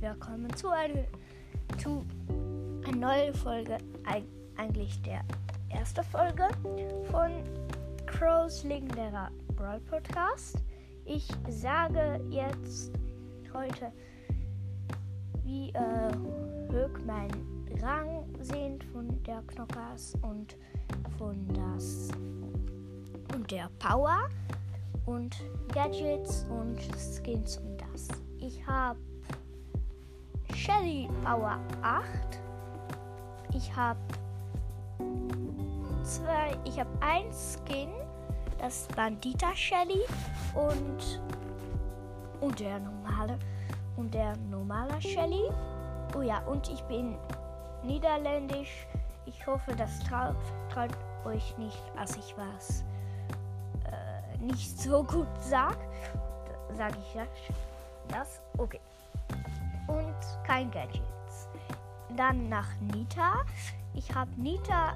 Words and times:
willkommen 0.00 0.48
zu 0.56 0.70
einer, 0.70 1.04
zu 1.76 2.06
einer 2.86 2.96
neuen 2.96 3.34
Folge, 3.34 3.76
eigentlich 4.56 5.00
der 5.02 5.20
erste 5.68 6.02
Folge 6.04 6.48
von 7.10 7.30
Crows 8.06 8.64
legendärer 8.64 9.30
Brawl 9.56 9.78
Podcast. 9.80 10.56
Ich 11.04 11.28
sage 11.50 12.18
jetzt 12.30 12.92
heute, 13.52 13.92
wie 15.44 15.68
äh, 15.70 16.14
hoch 16.72 16.98
mein 17.04 17.30
Rang 17.82 18.24
sind 18.40 18.82
von 18.84 19.22
der 19.24 19.42
Knockers 19.48 20.14
und 20.22 20.56
von 21.18 21.46
das 21.48 22.08
und 23.34 23.50
der 23.50 23.68
Power 23.78 24.30
und 25.04 25.36
Gadgets 25.74 26.46
und 26.48 26.78
Skins 26.96 27.58
und 27.58 27.76
das. 27.76 28.08
Ich 28.38 28.66
habe 28.66 28.98
Shelly 30.60 31.08
Power 31.24 31.58
8. 31.80 32.04
Ich 33.54 33.74
habe 33.74 33.98
zwei, 36.02 36.54
ich 36.66 36.78
habe 36.78 36.90
ein 37.00 37.32
Skin, 37.32 37.88
das 38.58 38.86
Bandita 38.94 39.56
Shelly 39.56 40.02
und 40.54 41.22
und 42.42 42.60
der 42.60 42.78
normale 42.78 43.38
und 43.96 44.12
der 44.12 44.36
normale 44.50 45.00
Shelly. 45.00 45.48
Oh 46.14 46.20
ja, 46.20 46.40
und 46.40 46.68
ich 46.68 46.82
bin 46.82 47.16
niederländisch. 47.82 48.86
Ich 49.24 49.46
hoffe, 49.46 49.74
das 49.74 49.98
traut, 50.00 50.36
traut 50.70 50.90
euch 51.24 51.56
nicht, 51.56 51.82
als 51.96 52.18
ich 52.18 52.34
was 52.36 52.84
äh, 53.86 54.36
nicht 54.44 54.78
so 54.78 55.04
gut 55.04 55.28
sag. 55.38 55.78
Sage 56.76 56.98
ich 57.00 57.14
das? 57.14 57.28
Das? 58.08 58.40
Okay 58.58 58.80
und 59.90 60.14
kein 60.46 60.70
Gadgets. 60.70 61.48
Dann 62.16 62.48
nach 62.48 62.68
Nita. 62.80 63.44
Ich 63.94 64.14
habe 64.14 64.30
Nita 64.36 64.92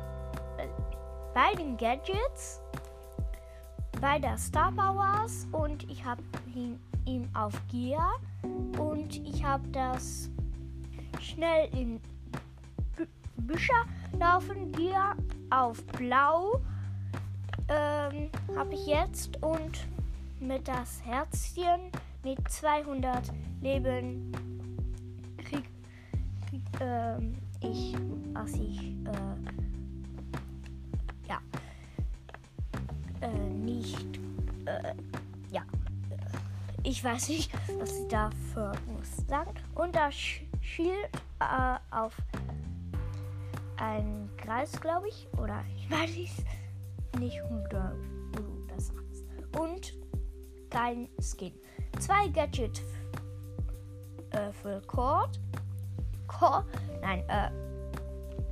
äh, 0.58 0.66
bei 1.34 1.54
den 1.56 1.76
Gadgets, 1.76 2.60
bei 4.00 4.18
der 4.18 4.38
Star 4.38 4.72
Powers 4.72 5.46
und 5.52 5.88
ich 5.90 6.04
habe 6.04 6.22
ihn, 6.54 6.78
ihn 7.04 7.28
auf 7.34 7.54
Gear 7.70 8.20
und 8.78 9.16
ich 9.26 9.44
habe 9.44 9.66
das 9.68 10.30
schnell 11.20 11.68
in 11.72 12.00
Büscher 13.36 13.84
laufen 14.18 14.72
Gear 14.72 15.16
auf 15.50 15.84
Blau 15.86 16.60
ähm, 17.68 18.30
habe 18.56 18.74
ich 18.74 18.86
jetzt 18.86 19.42
und 19.42 19.86
mit 20.40 20.68
das 20.68 21.02
Herzchen 21.04 21.90
mit 22.22 22.38
200 22.48 23.32
Leben 23.60 24.32
ähm, 26.80 27.36
ich, 27.60 27.94
als 28.34 28.54
ich, 28.54 28.80
äh, 28.80 29.36
ja, 31.28 31.38
äh, 33.20 33.50
nicht, 33.50 34.18
äh, 34.66 34.94
ja, 35.50 35.62
ich 36.82 37.02
weiß 37.02 37.28
nicht, 37.28 37.52
was 37.78 37.98
ich 37.98 38.08
dafür 38.08 38.72
muss 38.86 39.26
sagen. 39.26 39.54
Und 39.74 39.94
das 39.96 40.14
Schild 40.14 41.08
äh, 41.40 41.76
auf 41.90 42.16
ein 43.76 44.30
Kreis, 44.36 44.80
glaube 44.80 45.08
ich, 45.08 45.26
oder 45.38 45.62
ich 45.76 45.90
weiß 45.90 46.44
nicht, 47.18 47.40
wo 47.48 47.66
du 47.68 48.66
das 48.68 48.88
sagst. 48.88 49.24
Und 49.58 49.94
kein 50.70 51.08
Skin. 51.20 51.52
Zwei 52.00 52.28
Gadgets 52.28 52.82
äh, 54.30 54.52
für 54.52 54.80
Cord 54.82 55.40
Chor. 56.38 56.64
Nein, 57.00 57.24
äh. 57.28 57.50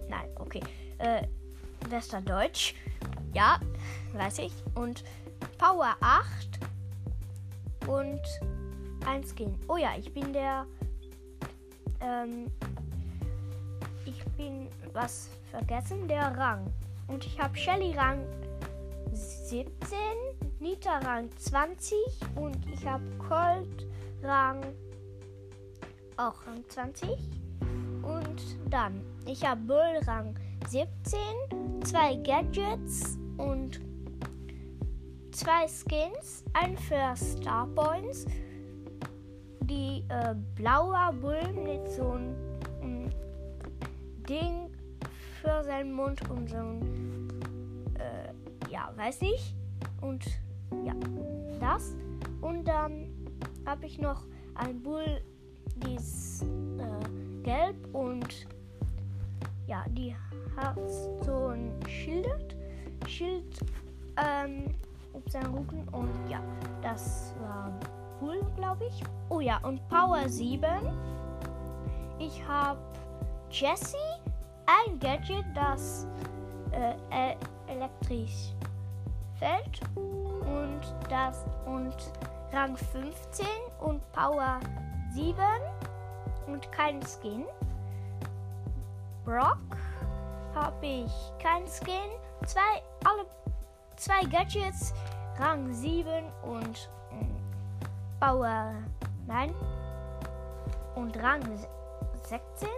Nein, 0.09 0.28
okay. 0.37 0.60
Äh, 0.98 1.26
Westerdeutsch. 1.88 2.75
Ja, 3.32 3.59
weiß 4.12 4.41
ich. 4.41 4.53
Und 4.75 5.04
Power 5.59 5.97
8. 6.00 6.26
Und 7.87 8.20
ein 9.06 9.25
Skin. 9.25 9.59
Oh 9.69 9.76
ja, 9.76 9.91
ich 9.98 10.12
bin 10.12 10.32
der. 10.32 10.66
Ähm. 12.00 12.50
Ich 14.04 14.25
bin 14.37 14.69
was 14.93 15.28
vergessen. 15.50 16.06
Der 16.09 16.37
Rang. 16.37 16.72
Und 17.09 17.26
ich 17.26 17.38
habe 17.41 17.56
Shelly 17.56 17.93
Rang 17.93 18.25
17, 19.12 19.99
Nita 20.60 20.99
Rang 20.99 21.28
20 21.37 21.97
und 22.37 22.56
ich 22.72 22.87
habe 22.87 23.04
Colt 23.19 23.87
Rang 24.22 24.62
auch 26.16 26.47
Rang 26.47 26.64
20. 26.69 27.10
Und 28.02 28.58
dann, 28.70 29.00
ich 29.26 29.44
habe 29.44 29.60
Bull 29.60 30.00
Rang 30.06 30.34
17, 30.68 31.18
zwei 31.84 32.16
Gadgets 32.16 33.18
und 33.36 33.80
zwei 35.32 35.66
Skins. 35.66 36.44
Ein 36.52 36.76
für 36.76 37.14
Star 37.16 37.66
Points. 37.74 38.26
Die 39.62 40.04
äh, 40.08 40.34
blaue 40.54 41.12
Bull 41.20 41.52
mit 41.52 41.88
so 41.90 42.12
einem 42.12 43.10
Ding 44.28 44.70
für 45.40 45.62
seinen 45.64 45.92
Mund 45.92 46.20
und 46.30 46.48
so 46.48 46.56
ein, 46.56 47.28
äh, 47.98 48.70
ja, 48.70 48.92
weiß 48.96 49.22
ich. 49.22 49.54
Und 50.00 50.24
ja, 50.84 50.94
das. 51.60 51.96
Und 52.40 52.64
dann 52.64 53.08
habe 53.66 53.86
ich 53.86 53.98
noch 53.98 54.24
ein 54.54 54.82
Bull, 54.82 55.20
dieses 55.76 56.44
gelb 57.42 57.76
und 57.94 58.47
ja, 59.66 59.84
die 59.88 60.14
hat 60.56 60.78
so 61.25 61.48
ein 61.48 61.72
Schild, 61.88 62.56
Schild 63.06 63.58
ähm, 64.16 64.75
auf 65.12 65.22
seinem 65.30 65.54
Rücken 65.54 65.86
und 65.92 66.10
ja, 66.28 66.41
das 66.82 67.34
war 67.41 67.72
cool, 68.20 68.41
glaube 68.56 68.84
ich. 68.86 69.02
Oh 69.28 69.41
ja, 69.41 69.58
und 69.58 69.86
Power 69.88 70.28
7. 70.28 70.64
Ich 72.19 72.47
habe 72.47 72.78
Jessie, 73.50 73.97
ein 74.66 74.98
Gadget, 74.98 75.44
das 75.54 76.06
äh, 76.70 77.34
elektrisch 77.66 78.52
fällt 79.38 79.81
und 79.97 80.81
das 81.08 81.44
und 81.66 81.97
Rang 82.52 82.76
15 82.76 83.47
und 83.81 84.00
Power 84.12 84.60
7 85.12 85.34
und 86.47 86.70
kein 86.72 87.00
Skin. 87.03 87.44
Brock 89.25 89.58
habe 90.54 90.86
ich 90.86 91.12
kein 91.41 91.64
Skin. 91.66 92.10
Zwei, 92.47 92.82
alle 93.04 93.25
zwei 93.97 94.25
Gadgets, 94.25 94.92
Rang 95.38 95.72
7 95.72 96.06
und 96.42 96.91
äh, 97.12 97.25
Power 98.20 98.75
9 99.26 99.54
und 100.97 101.16
Rang 101.22 101.42
16. 102.25 102.69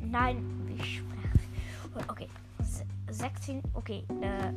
Nein, 0.00 0.76
ich 0.76 0.98
spreche. 0.98 2.08
Okay, 2.08 2.28
16. 3.10 3.62
Okay, 3.74 4.04
äh, 4.20 4.52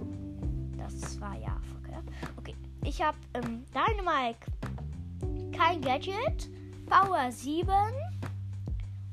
das 0.78 1.20
war 1.22 1.36
ja 1.36 1.58
verkehrt. 1.72 2.04
Okay, 2.38 2.56
ich 2.84 3.02
habe 3.02 3.18
ähm, 3.34 3.64
Dynamite 3.74 4.38
kein 5.56 5.82
Gadget. 5.82 6.50
Power 6.86 7.32
7 7.32 7.70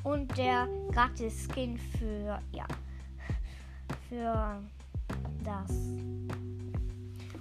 und 0.04 0.36
der 0.36 0.68
gratis 0.92 1.46
Skin 1.48 1.78
für 1.78 2.38
ja 2.52 2.66
für 4.08 4.60
das. 5.44 5.70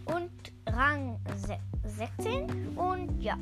Und 0.06 0.31
Rang 0.68 1.19
16 1.83 2.77
und 2.77 3.21
ja 3.21 3.38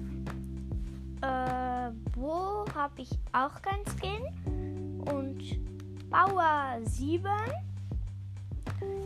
äh, 1.22 1.92
wo 2.16 2.66
habe 2.76 3.02
ich 3.02 3.10
auch 3.32 3.62
kein 3.62 3.80
Skin? 3.86 5.02
Und 5.06 6.10
Power 6.10 6.80
7 6.84 7.30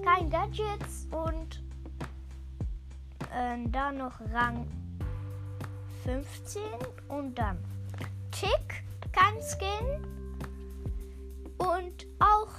kein 0.04 0.30
Gadgets. 0.30 1.08
Und 1.12 1.64
äh, 3.34 3.58
dann 3.70 3.98
noch 3.98 4.20
Rang 4.34 4.68
15 6.04 6.62
und 7.10 7.38
dann 7.38 7.58
Tick, 8.32 8.84
kein 9.12 9.36
Skin 9.42 10.04
und 11.58 12.08
auch 12.20 12.52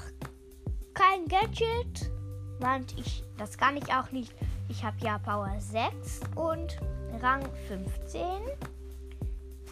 kein 0.95 1.27
Gadget. 1.27 2.11
Want 2.61 2.97
ich, 2.99 3.25
das 3.39 3.59
kann 3.59 3.77
ich 3.77 3.93
auch 3.93 4.11
nicht. 4.13 4.33
Ich 4.69 4.85
habe 4.85 4.97
ja 5.01 5.19
Power 5.19 5.53
6 5.59 6.21
und 6.37 6.79
Rang 7.21 7.43
15. 7.69 8.23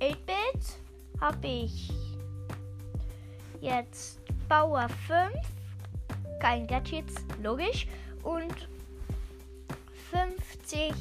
8-Bit 0.01 0.81
habe 1.21 1.47
ich 1.47 1.93
jetzt 3.61 4.21
Power 4.49 4.89
5. 5.07 5.31
Kein 6.41 6.67
Gadgets, 6.67 7.15
logisch. 7.43 7.87
Und 8.23 8.69
50 10.11 10.93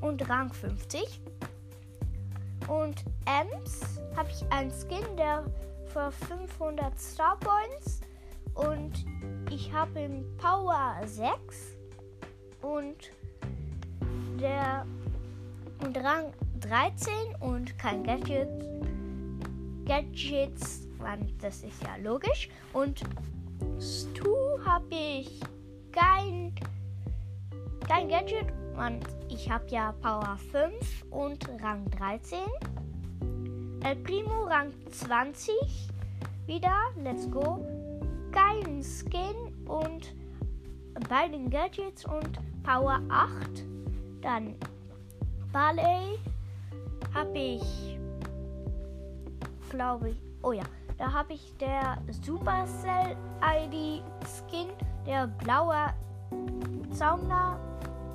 und 0.00 0.28
Rang 0.28 0.52
50. 0.52 1.20
und 2.68 3.04
Ems 3.26 4.00
habe 4.16 4.28
ich 4.30 4.52
einen 4.52 4.70
Skin, 4.70 5.16
der 5.16 5.44
für 5.86 6.10
500 6.10 6.98
Star 6.98 7.38
Points 7.38 8.00
und 8.54 9.04
ich 9.50 9.72
habe 9.72 10.00
ihn 10.00 10.24
Power 10.38 10.96
6 11.04 11.76
und 12.62 13.10
der 14.40 14.86
und 15.84 15.96
Rang 15.98 16.32
13 16.60 17.12
und 17.40 17.76
kein 17.78 18.04
Gadget. 18.04 18.48
Gadgets, 19.84 20.86
das 21.40 21.62
ist 21.62 21.82
ja 21.82 21.96
logisch. 22.02 22.48
Und 22.72 23.02
Stu 23.80 24.34
habe 24.64 24.94
ich 24.94 25.40
kein, 25.90 26.54
kein 27.88 28.08
Gadget. 28.08 28.61
Und 28.76 29.00
ich 29.28 29.50
habe 29.50 29.64
ja 29.68 29.92
Power 30.02 30.38
5 30.50 31.04
und 31.10 31.48
Rang 31.62 31.84
13. 31.90 32.38
El 33.84 33.96
Primo 33.96 34.44
Rang 34.44 34.72
20. 34.90 35.54
Wieder, 36.46 36.74
let's 37.02 37.30
go. 37.30 37.64
Kein 38.30 38.82
Skin 38.82 39.66
und 39.66 40.14
bei 41.08 41.28
den 41.28 41.50
Gadgets 41.50 42.04
und 42.04 42.38
Power 42.62 43.00
8. 43.08 43.64
Dann 44.20 44.54
Barley 45.52 46.18
habe 47.12 47.38
ich, 47.38 47.98
glaube 49.68 50.10
ich, 50.10 50.16
oh 50.42 50.52
ja, 50.52 50.64
da 50.96 51.12
habe 51.12 51.34
ich 51.34 51.56
der 51.58 51.98
Supercell 52.24 53.16
ID 53.42 54.02
Skin, 54.24 54.68
der 55.06 55.26
blaue 55.26 55.92
Zauner 56.92 57.58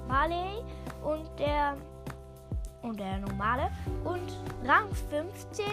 Barley 0.08 0.64
und 1.04 1.28
der 1.40 1.76
und 2.82 3.00
der 3.00 3.18
normale 3.20 3.70
und 4.04 4.38
Rang 4.66 4.90
15, 5.10 5.66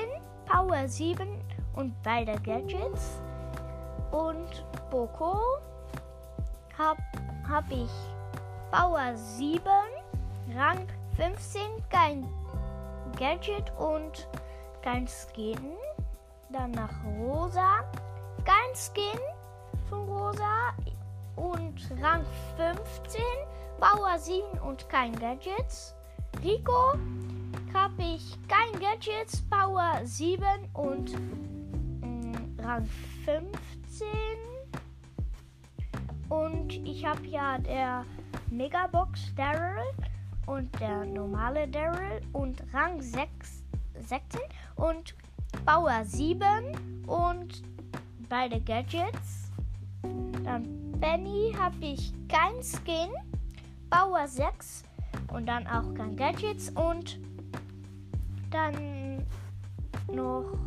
Power 0.46 0.88
7 0.88 1.28
und 1.74 1.94
beide 2.02 2.32
Gadgets 2.40 3.20
und 4.10 4.64
Boko 4.90 5.38
habe 6.76 7.02
hab 7.48 7.70
ich 7.70 7.90
Power 8.70 9.16
7, 9.16 9.62
Rang 10.56 10.86
15, 11.16 11.62
kein 11.90 12.26
Gadget 13.18 13.72
und 13.78 14.28
kein 14.82 15.06
Skin. 15.06 15.76
Dann 16.50 16.72
nach 16.72 16.92
Rosa, 17.18 17.84
kein 18.44 18.74
Skin 18.74 19.20
von 19.88 20.08
Rosa 20.08 20.74
und 21.36 21.90
Rang 22.02 22.24
15, 22.56 23.22
Power 23.78 24.18
7 24.18 24.42
und 24.60 24.88
kein 24.88 25.18
Gadgets. 25.18 25.94
Rico 26.42 26.94
habe 27.72 28.02
ich 28.02 28.36
kein 28.48 28.80
Gadgets, 28.80 29.42
Power 29.50 30.00
7 30.04 30.44
und 30.74 31.12
mm, 32.00 32.60
Rang 32.60 32.88
15. 33.24 34.06
Und 36.28 36.72
ich 36.86 37.04
habe 37.04 37.26
ja 37.26 37.58
der 37.58 38.04
Megabox 38.50 39.34
Daryl 39.34 39.84
und 40.46 40.80
der 40.80 41.04
normale 41.04 41.68
Daryl 41.68 42.20
und 42.32 42.62
Rang 42.72 43.00
6, 43.00 43.64
16 44.00 44.40
und 44.76 45.14
Power 45.66 46.04
7 46.04 47.04
und 47.06 47.62
beide 48.28 48.60
Gadgets. 48.60 49.50
Dann 50.44 50.92
Benny 51.00 51.54
habe 51.58 51.76
ich 51.80 52.12
kein 52.28 52.62
Skin, 52.62 53.10
Power 53.94 54.26
6 54.26 54.82
und 55.32 55.46
dann 55.46 55.68
auch 55.68 55.94
kein 55.94 56.16
Gadgets 56.16 56.68
und 56.70 57.20
dann 58.50 59.24
noch 60.12 60.58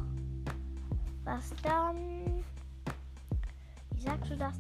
was 1.26 1.52
dann 1.62 2.46
wie 3.92 4.00
sagst 4.02 4.32
du 4.32 4.38
das 4.38 4.54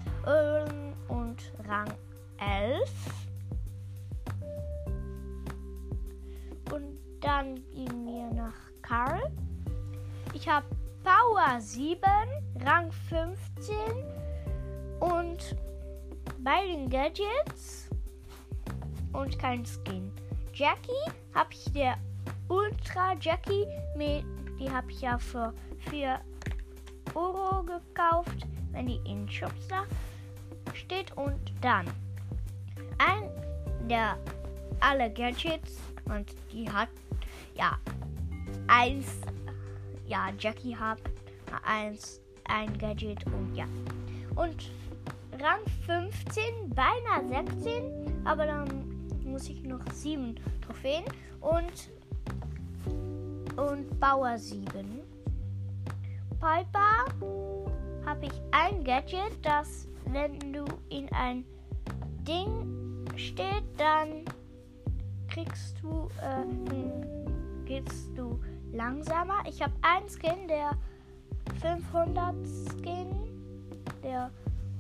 und 1.08 1.54
Rang 1.66 1.94
11 2.40 2.92
Und 6.74 7.00
dann 7.22 7.56
gehen 7.72 8.06
wir 8.06 8.34
nach 8.34 8.54
Karl. 8.81 9.31
Ich 10.34 10.50
habe 10.50 10.66
Power 11.04 11.62
7, 11.62 12.02
Rang 12.66 12.92
15 12.92 13.75
und 15.00 15.56
bei 16.44 16.66
den 16.68 16.90
Gadgets 16.90 17.87
und 19.13 19.38
kein 19.39 19.65
Skin. 19.65 20.12
Jackie 20.54 21.12
habe 21.33 21.50
ich 21.51 21.71
der 21.74 21.98
Ultra 22.48 23.13
Jackie 23.19 23.65
mit, 23.95 24.24
die 24.59 24.69
habe 24.69 24.92
ich 24.92 25.01
ja 25.01 25.18
für 25.18 25.54
4 25.89 26.19
Euro 27.13 27.63
gekauft, 27.63 28.48
wenn 28.71 28.88
die 28.88 29.01
in 29.06 29.30
Shops 29.30 29.68
da 29.68 29.83
steht. 30.74 31.15
Und 31.15 31.39
dann 31.62 31.86
ein 32.98 33.30
der 33.88 34.18
alle 34.80 35.12
Gadgets 35.12 35.77
und 36.06 36.33
die 36.51 36.69
hat 36.69 36.89
ja 37.56 37.77
eins, 38.68 39.21
ja, 40.07 40.30
Jackie 40.38 40.75
hat 40.75 41.00
eins, 41.65 42.21
ein 42.45 42.77
Gadget 42.77 43.25
und 43.27 43.56
ja. 43.56 43.65
Und 44.36 44.71
Rang 45.39 45.60
15, 45.86 46.69
beinahe 46.69 47.27
16, 47.27 48.25
aber 48.25 48.45
dann 48.45 48.87
muss 49.38 49.50
ich 49.50 49.62
noch 49.62 49.86
7 49.94 50.34
Trophäen 50.66 51.04
und 51.42 51.92
und 53.56 54.00
Bauer 54.00 54.36
7. 54.36 54.66
Piper 56.39 57.06
habe 58.04 58.25
ich 58.25 58.31
ein 58.50 58.84
Gadget, 58.84 59.38
das 59.44 59.88
wenn 60.06 60.39
du 60.51 60.66
in 60.89 61.07
ein 61.12 61.45
Ding 62.28 63.06
steht, 63.16 63.63
dann 63.78 64.25
kriegst 65.28 65.75
du, 65.84 66.10
äh, 66.19 67.66
gehst 67.66 68.18
du 68.18 68.39
langsamer. 68.72 69.44
Ich 69.48 69.62
habe 69.62 69.74
einen 69.84 70.10
Skin, 70.10 70.48
der 70.48 70.72
500 71.62 72.34
Skin, 72.72 73.16
der 74.01 74.31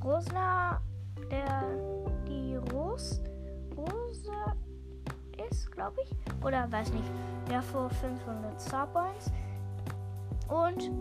Rosna, 0.03 0.81
der 1.29 1.61
die 2.27 2.55
Ros, 2.73 3.21
Rose 3.77 4.31
ist, 5.49 5.71
glaube 5.71 5.97
ich, 6.03 6.45
oder 6.45 6.69
weiß 6.71 6.91
nicht, 6.91 7.09
der 7.49 7.61
vor 7.61 7.89
500 7.89 8.61
Starpoints 8.61 9.31
und 10.49 10.91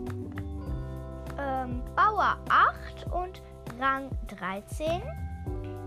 ähm, 1.39 1.81
Bauer 1.95 2.37
8 2.49 3.07
und 3.11 3.41
Rang 3.79 4.09
13. 4.27 5.01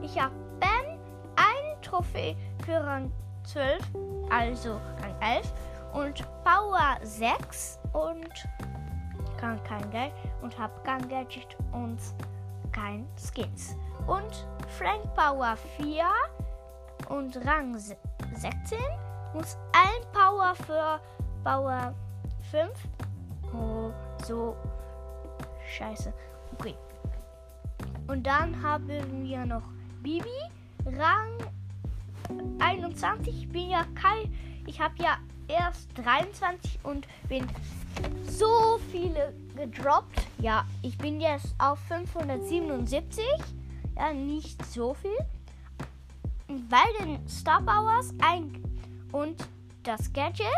Ich 0.03 0.21
habe 0.21 0.35
Ben 0.59 0.99
ein 1.37 1.83
Trophäe 1.83 2.37
für 2.65 2.85
Rang 2.85 3.11
12, 3.45 3.81
also 4.31 4.81
Rang 5.03 5.15
11 5.21 5.53
und 5.93 6.25
Power 6.45 6.99
6 7.03 7.79
und 7.93 8.49
kann 9.37 9.63
kein 9.65 9.91
Geld 9.91 10.13
und 10.43 10.59
habe 10.59 10.73
kein 10.85 11.09
Gadget 11.09 11.57
und 11.73 11.99
kein 12.73 13.07
Skins. 13.17 13.77
Und 14.07 14.47
Frank 14.79 15.03
Power 15.15 15.57
4 15.79 16.05
und 17.11 17.37
Rang 17.45 17.76
16 17.76 18.79
muss 19.35 19.57
ein 19.73 20.12
Power 20.12 20.55
für 20.55 21.00
Power 21.45 21.95
5. 22.50 22.71
Oh, 23.52 23.90
so 24.25 24.57
scheiße. 25.76 26.12
Okay. 26.55 26.75
Und 28.07 28.26
dann 28.26 28.61
haben 28.62 28.88
wir 28.88 29.45
noch 29.45 29.62
Bibi, 30.02 30.29
Rang 30.87 31.33
21. 32.59 33.43
Ich 33.43 33.49
bin 33.49 33.71
ja 33.71 33.85
kein. 33.95 34.35
Ich 34.67 34.81
habe 34.81 34.95
ja 34.99 35.19
erst 35.49 35.88
23 35.97 36.79
und 36.85 37.07
bin 37.29 37.47
so 38.26 38.79
viele 38.90 39.35
gedroppt. 39.57 40.26
Ja, 40.38 40.64
ich 40.83 40.97
bin 40.97 41.21
jetzt 41.21 41.55
auf 41.59 41.79
577. 41.88 43.25
Ja, 43.97 44.12
nicht 44.12 44.64
so 44.64 44.95
viel. 44.95 45.19
Bei 46.69 46.83
den 46.99 47.28
Star 47.28 47.62
Powers 47.62 48.12
ein 48.21 48.61
und 49.12 49.49
das 49.85 50.12
Gadget. 50.12 50.49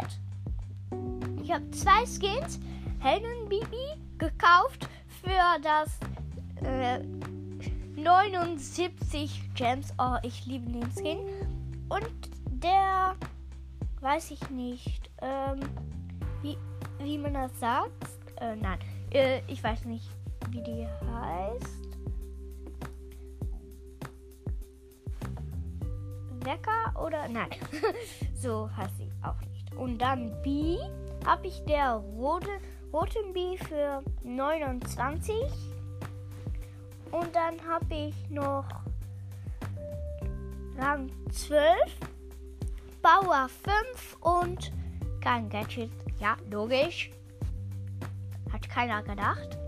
Ich 1.42 1.52
habe 1.52 1.70
zwei 1.70 2.06
Skins, 2.06 2.58
Helden 3.00 3.46
Bibi, 3.46 4.00
gekauft 4.16 4.88
für 5.22 5.61
das 5.62 5.99
äh, 6.64 7.00
79 8.00 9.54
Gems. 9.54 9.92
Oh, 9.99 10.16
ich 10.22 10.46
liebe 10.46 10.70
den 10.70 10.90
Skin. 10.92 11.18
Und 11.90 12.30
der, 12.46 13.14
weiß 14.00 14.30
ich 14.30 14.49
nicht, 14.49 15.11
ähm, 15.20 15.61
wie, 16.40 16.56
wie 17.00 17.18
man 17.18 17.34
das 17.34 17.58
sagt. 17.61 17.92
Äh, 18.40 18.56
nein, 18.56 18.78
äh, 19.11 19.42
ich 19.46 19.62
weiß 19.62 19.84
nicht, 19.84 20.08
wie 20.50 20.62
die 20.62 20.87
heißt. 21.12 21.82
Wecker 26.44 27.00
oder 27.00 27.28
nein, 27.28 27.50
so 28.34 28.68
heißt 28.76 28.96
sie 28.99 29.11
auch 29.22 29.40
nicht. 29.40 29.75
Und 29.75 29.99
dann 29.99 30.40
B 30.42 30.78
habe 31.26 31.46
ich 31.46 31.64
der 31.64 31.94
rote, 31.94 32.50
roten 32.92 33.32
Bee 33.32 33.56
für 33.56 34.02
29. 34.22 35.34
Und 37.11 37.34
dann 37.34 37.56
habe 37.68 37.94
ich 37.94 38.30
noch 38.30 38.64
Rang 40.78 41.11
12, 41.30 41.68
Bauer 43.02 43.49
5 43.64 44.16
und 44.20 44.72
kein 45.20 45.49
Gadget. 45.49 45.90
Ja, 46.18 46.37
logisch. 46.50 47.11
Hat 48.52 48.68
keiner 48.68 49.02
gedacht. 49.02 49.58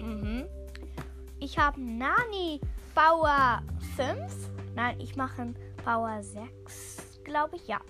Mhm. 0.00 0.46
Ich 1.38 1.58
habe 1.58 1.80
Nani 1.80 2.60
Bauer 2.94 3.62
5. 3.96 4.50
Nein, 4.74 4.98
ich 5.00 5.16
mache 5.16 5.54
Bauer 5.88 6.22
6, 6.22 7.22
glaube 7.24 7.56
ich. 7.56 7.66
Ja, 7.66 7.80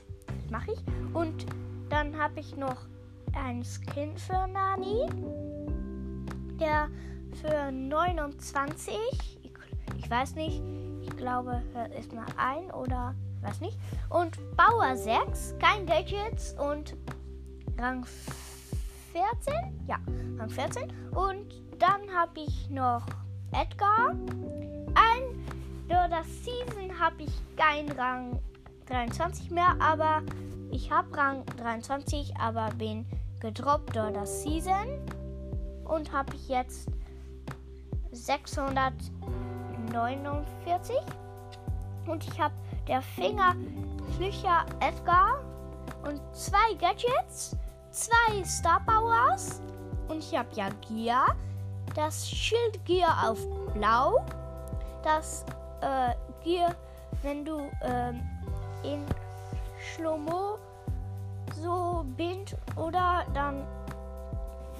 mache 0.53 0.71
ich. 0.71 0.79
Und 1.15 1.47
dann 1.91 2.17
habe 2.17 2.39
ich 2.39 2.57
noch 2.57 2.77
ein 3.35 3.65
Skin 3.65 4.17
für 4.17 4.47
Nani. 4.47 5.05
Der 6.61 6.89
für 7.41 7.73
29. 7.73 8.95
Ich, 9.43 9.51
ich 9.97 10.09
weiß 10.09 10.37
nicht. 10.37 10.63
Ich 11.03 11.17
glaube, 11.17 11.61
ist 11.99 12.13
mal 12.13 12.25
ein 12.37 12.71
oder 12.71 13.17
weiß 13.41 13.61
nicht. 13.63 13.77
Und 14.11 14.39
Bauer 14.57 14.97
6, 14.97 15.57
kein 15.59 15.85
Gadgets 15.85 16.53
und 16.53 16.95
Rang 17.81 18.07
14. 19.11 19.55
Ja, 19.89 19.99
Rang 20.39 20.51
14. 20.51 20.85
Und 21.11 21.53
dann 21.81 22.09
habe 22.17 22.43
ich 22.47 22.71
noch 22.71 23.05
Edgar. 23.51 24.11
Ein 24.95 25.58
für 25.89 26.09
das 26.09 26.27
Season 26.45 27.01
habe 27.01 27.23
ich 27.23 27.33
keinen 27.57 27.91
Rang 27.93 28.43
23 28.87 29.51
mehr, 29.51 29.75
aber 29.81 30.23
ich 30.71 30.91
habe 30.91 31.17
Rang 31.17 31.47
23, 31.57 32.37
aber 32.39 32.69
bin 32.77 33.07
gedroppt 33.41 33.97
durch 33.97 34.13
das 34.13 34.43
Season 34.43 35.01
und 35.85 36.13
habe 36.13 36.35
ich 36.35 36.49
jetzt 36.49 36.91
649 38.13 40.97
und 42.07 42.27
ich 42.27 42.39
habe 42.39 42.55
der 42.87 43.01
Finger 43.01 43.57
Flücher 44.17 44.67
Edgar 44.81 45.43
und 46.05 46.21
zwei 46.35 46.75
Gadgets, 46.79 47.57
zwei 47.91 48.45
Star 48.45 48.83
Powers. 48.87 49.63
Und 50.09 50.19
ich 50.19 50.37
habe 50.37 50.49
ja 50.55 50.69
Gear, 50.89 51.35
das 51.95 52.29
Schild 52.29 52.85
Gear 52.87 53.29
auf 53.29 53.39
Blau, 53.75 54.25
das 55.03 55.45
äh, 55.81 56.15
Gear, 56.45 56.75
wenn 57.23 57.45
du 57.45 57.71
ähm, 57.83 58.21
in 58.83 59.05
Schlomo 59.79 60.59
so 61.61 62.05
bind 62.17 62.57
oder 62.77 63.25
dann 63.35 63.67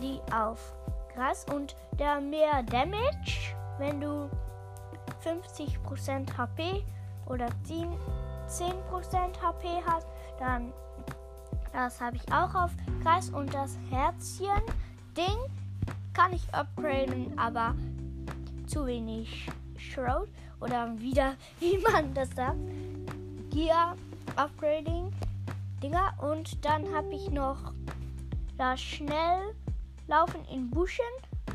die 0.01 0.21
auf 0.33 0.75
Gras 1.15 1.45
und 1.53 1.75
der 1.99 2.21
mehr 2.21 2.63
Damage, 2.65 3.55
wenn 3.79 4.01
du 4.01 4.31
50% 5.25 6.37
HP 6.37 6.85
oder 7.27 7.49
10, 7.65 7.89
10% 8.49 8.73
HP 9.43 9.69
hast, 9.85 10.07
dann 10.39 10.73
das 11.73 12.01
habe 12.01 12.17
ich 12.17 12.33
auch 12.33 12.55
auf 12.55 12.71
Kreis 13.03 13.31
und 13.31 13.53
das 13.53 13.77
Herzchen 13.91 14.63
Ding 15.17 15.39
kann 16.13 16.33
ich 16.33 16.43
upgraden, 16.53 17.39
aber 17.39 17.75
zu 18.67 18.87
wenig 18.87 19.49
Shroud 19.77 20.29
oder 20.61 20.99
wieder, 20.99 21.35
wie 21.61 21.79
man 21.79 22.13
das 22.15 22.31
sagt, 22.31 22.59
Gear 23.51 23.97
Upgrading 24.37 25.13
Dinger. 25.83 26.15
Und 26.19 26.65
dann 26.65 26.93
habe 26.95 27.15
ich 27.15 27.31
noch 27.31 27.73
das 28.57 28.81
schnell 28.81 29.55
laufen 30.07 30.45
in 30.53 30.71
Buschen, 30.71 31.05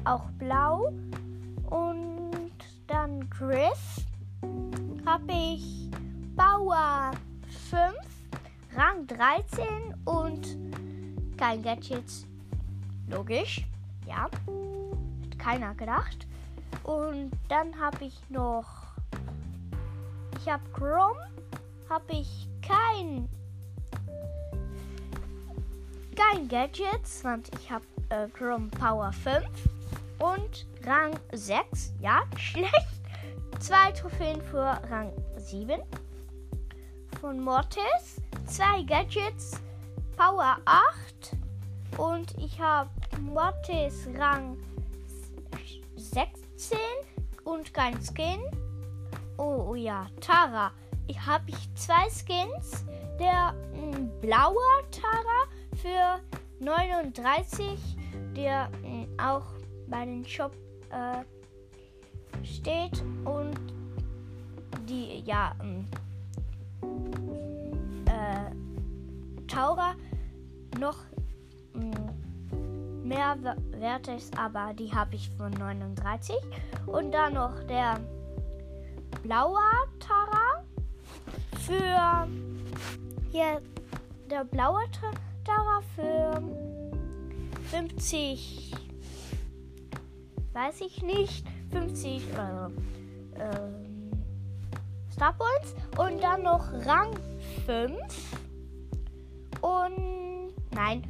auch 0.05 0.29
blau. 0.39 0.93
Und 1.69 2.51
dann 2.87 3.29
Griff 3.29 4.05
habe 5.05 5.31
ich 5.31 5.89
Bauer 6.35 7.11
5, 7.69 7.93
Rang 8.75 9.07
13 9.07 9.65
und 10.05 10.57
kein 11.37 11.61
Gadget. 11.61 12.25
Logisch, 13.09 13.65
ja. 14.07 14.23
Hat 14.23 15.39
keiner 15.39 15.75
gedacht. 15.75 16.25
Und 16.83 17.31
dann 17.49 17.79
habe 17.79 18.05
ich 18.05 18.19
noch. 18.29 18.82
Ich 20.39 20.49
habe 20.49 20.63
Chrome. 20.73 21.19
Habe 21.89 22.13
ich 22.13 22.47
kein. 22.61 23.29
Kein 26.15 26.47
Gadgets. 26.47 27.23
Und 27.23 27.49
ich 27.59 27.71
habe 27.71 27.85
äh, 28.09 28.27
Chrome 28.29 28.69
Power 28.69 29.11
5. 29.11 29.45
Und 30.19 30.65
Rang 30.85 31.19
6. 31.31 31.93
Ja, 31.99 32.23
schlecht. 32.37 32.73
Zwei 33.59 33.91
Trophäen 33.91 34.41
für 34.41 34.79
Rang 34.89 35.11
7. 35.37 35.79
Von 37.19 37.39
Mortis. 37.39 38.21
Zwei 38.47 38.83
Gadgets. 38.83 39.61
Power 40.17 40.57
8. 40.65 41.37
Und 41.97 42.37
ich 42.37 42.59
habe 42.59 42.89
Mortis 43.21 44.07
Rang 44.17 44.57
6 45.95 46.43
10 46.57 46.77
und 47.43 47.73
kein 47.73 47.99
Skin. 48.01 48.41
Oh, 49.43 49.71
oh 49.71 49.75
ja, 49.75 50.07
Tara. 50.21 50.71
Ich 51.05 51.19
habe 51.19 51.43
ich 51.49 51.75
zwei 51.75 52.07
Skins. 52.09 52.85
Der 53.19 53.53
hm, 53.73 54.09
blaue 54.21 54.55
Tara 54.89 55.49
für 55.75 56.21
39, 56.63 57.77
der 58.37 58.69
mh, 58.69 58.87
hm, 58.87 59.19
auch 59.19 59.43
bei 59.87 60.05
den 60.05 60.25
Shop 60.25 60.55
äh, 60.91 61.25
steht 62.45 63.03
und 63.25 63.59
die 64.87 65.21
ja 65.25 65.53
mh, 65.61 65.85
hm, 66.81 68.05
äh, 68.07 69.45
Taura 69.45 69.93
noch 70.79 70.99
mehr 73.03 73.35
wert 73.71 74.07
ist, 74.07 74.37
aber 74.39 74.73
die 74.73 74.91
habe 74.91 75.15
ich 75.15 75.29
von 75.37 75.51
39. 75.51 76.35
Und 76.87 77.11
dann 77.11 77.33
noch 77.33 77.61
der 77.63 77.99
blaue 79.23 79.59
Tara. 79.99 80.63
Für 81.59 82.27
hier 83.31 83.61
der 84.29 84.43
blaue 84.43 84.83
Tara 85.45 85.81
für 85.95 86.41
50 87.71 88.73
weiß 90.53 90.81
ich 90.81 91.01
nicht. 91.01 91.45
50 91.71 92.07
äh, 92.07 93.41
äh, 93.41 93.49
Star 95.11 95.33
Points. 95.33 95.73
Und 95.97 96.21
dann 96.21 96.43
noch 96.43 96.71
Rang 96.85 97.17
5 97.65 97.97
und 99.61 100.53
nein 100.71 101.03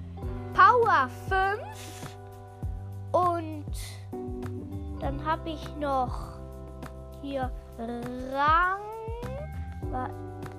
Power 0.54 1.10
5 1.28 1.60
und 3.12 3.66
dann 5.00 5.26
habe 5.26 5.50
ich 5.50 5.76
noch 5.78 6.38
hier 7.22 7.52
Rang. 7.78 8.82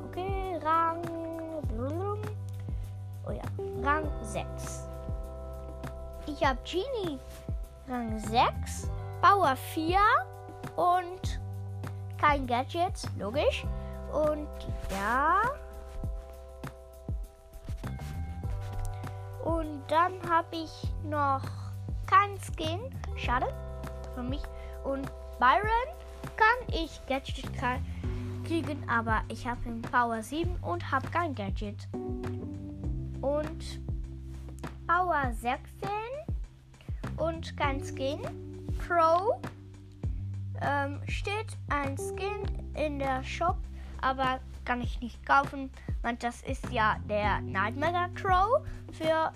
Okay, 0.09 0.59
Rang. 0.63 1.03
Oh 3.27 3.31
ja, 3.31 3.43
Rang 3.83 4.11
6. 4.23 4.89
Ich 6.27 6.45
habe 6.45 6.59
Genie 6.65 7.19
Rang 7.89 8.19
6, 8.19 8.91
Power 9.21 9.57
4 9.57 9.99
und 10.77 11.41
kein 12.19 12.47
Gadget, 12.47 13.03
logisch. 13.19 13.65
Und 14.13 14.49
ja. 14.91 15.43
Und 19.45 19.83
dann 19.89 20.13
habe 20.29 20.57
ich 20.57 20.93
noch 21.05 21.43
kein 22.07 22.39
Skin. 22.41 22.81
Schade 23.17 23.47
für 24.15 24.23
mich. 24.23 24.43
Und 24.85 25.11
Byron 25.39 25.95
kann 26.37 26.69
ich 26.69 27.01
Gadget 27.07 27.51
kriegen, 28.45 28.89
aber 28.89 29.23
ich 29.29 29.47
habe 29.47 29.69
ihn 29.69 29.83
Power 29.83 30.23
7 30.23 30.57
und 30.63 30.91
habe 30.91 31.09
kein 31.09 31.35
Gadget. 31.35 31.89
Und 33.21 33.81
Power 34.87 35.33
16 35.33 35.89
und 37.17 37.57
kein 37.57 37.83
Skin. 37.83 38.21
Crow 38.87 39.41
ähm, 40.61 41.01
steht 41.09 41.57
ein 41.71 41.97
Skin 41.97 42.47
in 42.75 42.99
der 42.99 43.23
Shop, 43.25 43.57
aber 44.03 44.41
kann 44.65 44.81
ich 44.81 45.01
nicht 45.01 45.25
kaufen. 45.25 45.71
weil 46.03 46.17
das 46.17 46.43
ist 46.43 46.71
ja 46.71 46.97
der 47.09 47.41
Nightmare 47.41 48.11
Crow 48.15 48.63
für 48.93 49.33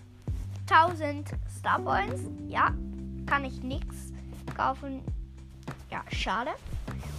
1000 0.70 1.30
Star 1.58 1.78
Points. 1.80 2.22
Ja, 2.46 2.74
kann 3.26 3.44
ich 3.44 3.62
nichts 3.62 4.12
kaufen. 4.54 5.02
Ja, 5.90 6.02
schade. 6.12 6.50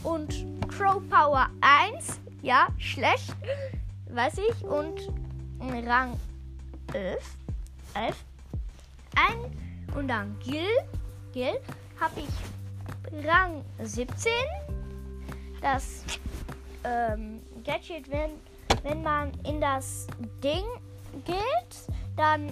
Und 0.03 0.45
Crow 0.67 1.01
Power 1.09 1.49
1. 1.61 2.19
Ja, 2.41 2.67
schlecht. 2.77 3.35
Weiß 4.09 4.37
ich. 4.37 4.63
Und 4.63 5.11
Rang 5.59 6.19
11. 6.93 7.37
11. 7.95 8.25
Ein 9.15 9.97
und 9.97 10.07
dann 10.07 10.37
Gil. 10.39 10.65
Gil 11.33 11.59
habe 11.99 12.21
ich 12.21 13.25
Rang 13.25 13.63
17. 13.83 14.31
Das 15.61 16.05
ähm, 16.83 17.41
Gadget, 17.63 18.09
wenn, 18.09 18.31
wenn 18.83 19.03
man 19.03 19.31
in 19.43 19.59
das 19.59 20.07
Ding 20.43 20.63
geht, 21.25 21.95
dann 22.15 22.49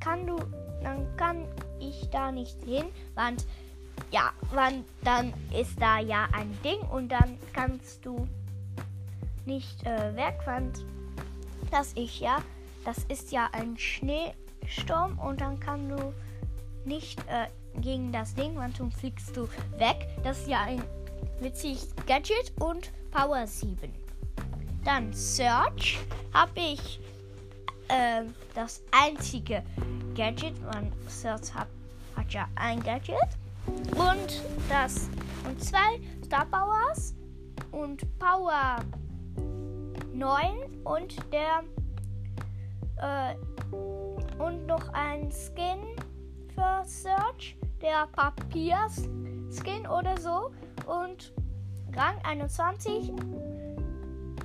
kann 0.00 0.26
du, 0.26 0.36
dann 0.82 1.06
kann 1.16 1.46
ich 1.80 2.08
da 2.10 2.30
nicht 2.30 2.62
hin, 2.64 2.86
weil 3.14 3.36
ja, 4.10 4.30
weil 4.52 4.84
dann 5.02 5.32
ist 5.52 5.80
da 5.80 5.98
ja 5.98 6.28
ein 6.32 6.56
Ding 6.62 6.80
und 6.90 7.08
dann 7.08 7.38
kannst 7.52 8.04
du 8.04 8.26
nicht 9.46 9.84
äh, 9.84 10.14
weg, 10.14 10.38
weil 10.44 10.72
das 11.70 11.92
ich 11.94 12.20
ja, 12.20 12.38
das 12.84 12.98
ist 13.04 13.32
ja 13.32 13.48
ein 13.52 13.76
Schneesturm 13.78 15.18
und 15.18 15.40
dann 15.40 15.60
kann 15.60 15.88
du 15.88 16.12
nicht 16.84 17.20
äh, 17.28 17.46
gegen 17.80 18.12
das 18.12 18.34
Ding, 18.34 18.56
weil 18.56 18.70
dann 18.70 18.90
fliegst 18.90 19.36
du 19.36 19.48
weg. 19.76 20.08
Das 20.22 20.38
ist 20.40 20.48
ja 20.48 20.62
ein 20.62 20.82
witziges 21.40 21.88
Gadget 22.06 22.52
und 22.60 22.90
Power 23.10 23.46
7. 23.46 23.92
Dann 24.84 25.12
Search 25.12 25.98
habe 26.32 26.60
ich 26.60 27.00
äh, 27.88 28.22
das 28.54 28.82
einzige 28.90 29.62
Gadget. 30.14 30.60
Man 30.62 30.92
Search 31.08 31.52
hat, 31.54 31.68
hat 32.16 32.32
ja 32.32 32.48
ein 32.54 32.82
Gadget. 32.82 33.16
Und 33.96 34.42
das 34.68 35.08
und 35.46 35.62
zwei 35.62 36.00
Star 36.24 36.46
Powers 36.46 37.14
und 37.72 38.18
Power 38.18 38.76
9 40.12 40.82
und 40.84 41.16
der 41.32 41.62
äh, 42.96 43.34
und 44.38 44.66
noch 44.66 44.88
ein 44.92 45.30
Skin 45.30 45.78
für 46.54 46.82
Search, 46.84 47.56
der 47.80 48.06
Papier-Skin 48.12 49.86
oder 49.86 50.18
so 50.20 50.50
und 50.86 51.32
Rang 51.94 52.18
21, 52.24 53.12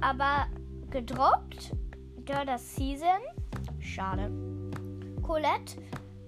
aber 0.01 0.48
gedroppt 0.89 1.75
durch 2.25 2.46
das 2.46 2.75
Season. 2.75 3.20
Schade. 3.80 4.32
Colette, 5.22 5.82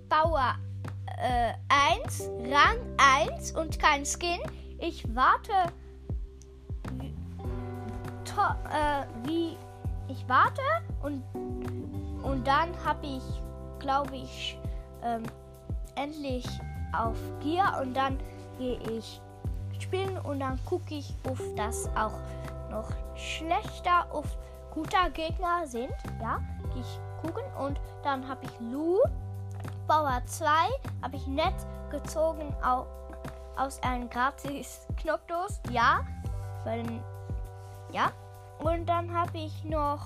Power 0.09 0.55
äh, 1.17 1.53
1, 2.03 2.29
Rang 2.51 2.77
1 2.97 3.51
und 3.53 3.79
kein 3.79 4.05
Skin. 4.05 4.39
Ich 4.79 5.03
warte, 5.15 5.51
to, 8.25 8.41
äh, 8.71 9.05
wie 9.27 9.57
ich 10.07 10.27
warte 10.27 10.61
und, 11.01 11.23
und 12.23 12.45
dann 12.45 12.69
habe 12.83 13.05
ich, 13.05 13.23
glaube 13.79 14.15
ich, 14.15 14.59
ähm, 15.03 15.23
endlich 15.95 16.45
auf 16.97 17.17
Gear 17.41 17.81
und 17.81 17.95
dann 17.95 18.17
gehe 18.57 18.79
ich 18.91 19.21
spielen 19.79 20.17
und 20.19 20.39
dann 20.39 20.59
gucke 20.65 20.95
ich, 20.95 21.13
ob 21.27 21.37
das 21.55 21.89
auch 21.95 22.19
noch 22.69 22.89
schlechter 23.15 24.11
auf 24.11 24.37
guter 24.73 25.09
Gegner 25.11 25.65
sind. 25.65 25.93
Ja, 26.21 26.39
ich 26.79 26.99
gucken 27.21 27.43
und 27.59 27.79
dann 28.03 28.27
habe 28.27 28.45
ich 28.45 28.59
Lu 28.59 28.99
Power 29.87 30.21
2 30.25 30.47
habe 31.01 31.15
ich 31.15 31.27
nett 31.27 31.55
gezogen 31.89 32.53
au 32.63 32.85
aus 33.57 33.81
einem 33.83 34.09
gratis 34.09 34.85
Knopfdos. 34.97 35.61
Ja, 35.71 36.05
weil 36.65 36.83
ja 37.91 38.11
und 38.59 38.85
dann 38.87 39.13
habe 39.13 39.37
ich 39.37 39.63
noch 39.63 40.01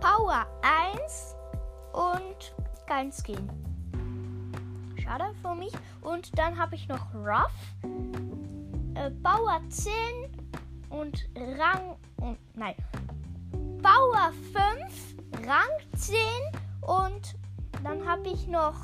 Power 0.00 0.46
1 0.92 1.34
und 1.92 2.54
kein 2.86 3.10
Skin. 3.12 3.48
Schade 5.02 5.34
für 5.42 5.54
mich. 5.54 5.72
Und 6.00 6.36
dann 6.38 6.58
habe 6.58 6.74
ich 6.74 6.88
noch 6.88 7.14
Rough. 7.14 7.52
Äh, 8.94 9.10
Power 9.22 9.60
10 9.68 9.92
und 10.90 11.28
Rang. 11.36 11.96
Und, 12.16 12.38
nein. 12.54 12.74
Power 13.82 14.32
5, 14.52 15.46
Rang 15.46 15.68
10 15.96 16.16
und 16.82 17.34
dann 17.84 18.06
habe 18.08 18.28
ich 18.28 18.46
noch 18.46 18.74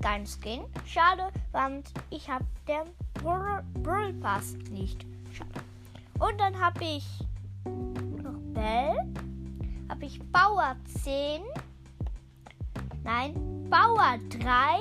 kein 0.00 0.24
Skin. 0.26 0.62
Schade, 0.84 1.28
weil 1.52 1.82
ich 2.10 2.28
habe 2.30 2.44
den 2.68 2.84
Brawl 3.14 4.12
Pass 4.14 4.54
nicht. 4.70 5.04
Schade. 5.32 5.50
Und 6.18 6.40
dann 6.40 6.58
habe 6.58 6.84
ich 6.84 7.06
noch 8.22 8.38
Bell. 8.54 8.96
Habe 9.88 10.04
ich 10.04 10.20
Power 10.32 10.76
10. 11.02 11.42
Nein, 13.04 13.68
Power 13.70 14.18
3. 14.30 14.80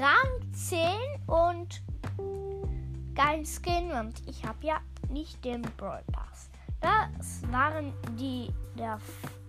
Rang 0.00 0.52
10 0.52 0.80
und 1.26 1.82
kein 3.14 3.44
Skin 3.44 3.92
und 3.92 4.26
ich 4.26 4.44
habe 4.44 4.66
ja 4.66 4.80
nicht 5.08 5.44
den 5.44 5.62
Brawl 5.76 6.02
Pass. 6.10 6.50
Das 6.80 7.42
waren 7.52 7.92
die 8.18 8.52
der 8.76 8.98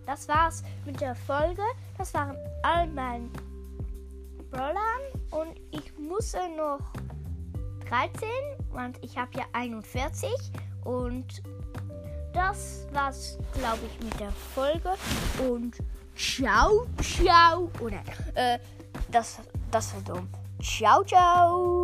das 0.06 0.28
war's 0.28 0.63
mit 0.86 1.02
der 1.02 1.15
Folge. 1.15 1.62
Das 1.98 2.13
waren 2.13 2.38
all 2.63 2.88
meine 2.88 3.30
Brawlern 4.52 5.02
und 5.32 5.60
ich 5.72 5.98
muss 5.98 6.34
noch 6.56 6.80
13 7.89 8.28
und 8.74 8.98
ich 9.04 9.18
habe 9.18 9.38
ja 9.38 9.46
41 9.54 10.30
und 10.84 11.41
das 12.34 12.86
war's 12.91 13.38
glaube 13.54 13.80
ich 13.86 14.04
mit 14.04 14.20
der 14.20 14.32
Folge 14.32 14.94
und 15.50 15.78
ciao 16.15 16.86
ciao 17.02 17.72
oder 17.80 18.02
äh, 18.34 18.60
das 19.12 19.39
das 19.72 19.94
war 19.94 20.02
dumm. 20.02 20.30
Ciao, 20.62 21.04
ciao. 21.04 21.74